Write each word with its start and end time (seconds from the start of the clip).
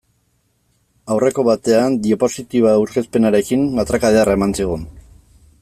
Aurreko 1.15 1.45
batean 1.49 1.99
diapositiba 2.07 2.73
aurkezpenekin 2.79 3.71
matraka 3.81 4.15
ederra 4.17 4.39
eman 4.39 4.61
zigun. 4.63 4.93